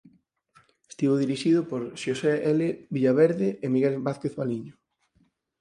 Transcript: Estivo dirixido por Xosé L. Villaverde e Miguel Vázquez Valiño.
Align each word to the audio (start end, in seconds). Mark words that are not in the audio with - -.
Estivo 0.91 1.15
dirixido 1.23 1.59
por 1.69 1.81
Xosé 2.01 2.31
L. 2.57 2.61
Villaverde 2.95 3.49
e 3.63 3.67
Miguel 3.73 3.95
Vázquez 4.07 4.33
Valiño. 4.41 4.73